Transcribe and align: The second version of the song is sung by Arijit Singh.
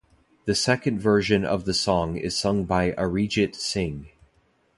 The 0.45 0.55
second 0.55 0.97
version 0.97 1.45
of 1.45 1.65
the 1.65 1.75
song 1.75 2.17
is 2.17 2.35
sung 2.35 2.65
by 2.65 2.93
Arijit 2.93 3.53
Singh. 3.53 4.09